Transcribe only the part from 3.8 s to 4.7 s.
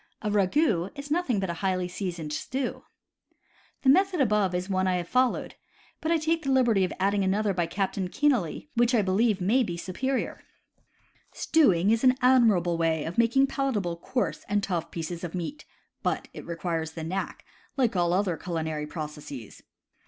The method given above is